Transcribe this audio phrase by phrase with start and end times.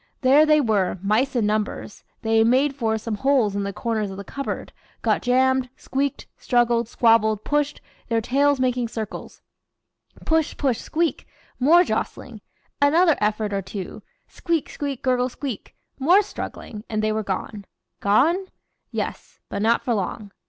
[0.21, 4.17] There they were, mice in numbers; they "made for" some holes in the corners of
[4.17, 9.43] the cupboard, got jammed, squeaked, struggled, squabbled, pushed, their tails making circles;
[10.25, 11.27] push push squeak!
[11.59, 12.41] more jostling,
[12.81, 17.65] another effort or two squeak squeak gurgle squeak more struggling and they were gone.
[17.99, 18.47] Gone?
[18.89, 19.37] Yes!
[19.49, 20.31] but not for long.